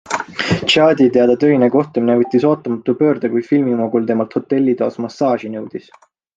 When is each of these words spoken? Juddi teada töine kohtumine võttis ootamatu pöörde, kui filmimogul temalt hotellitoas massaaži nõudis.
Juddi 0.75 1.05
teada 1.17 1.35
töine 1.43 1.69
kohtumine 1.75 2.15
võttis 2.23 2.47
ootamatu 2.53 2.97
pöörde, 3.03 3.33
kui 3.35 3.47
filmimogul 3.53 4.11
temalt 4.13 4.37
hotellitoas 4.41 5.01
massaaži 5.07 5.57
nõudis. 5.61 5.91